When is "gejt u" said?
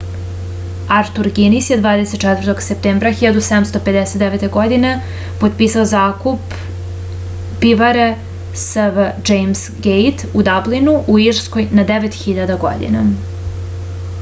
9.89-10.47